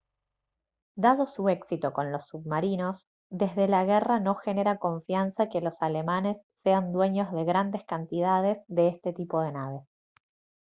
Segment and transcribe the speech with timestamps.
[0.95, 6.37] dado su éxito con los submarinos desde la guerra no genera confianza que los alemanes
[6.63, 9.83] sean dueños de grandes cantidades de este tipo de naves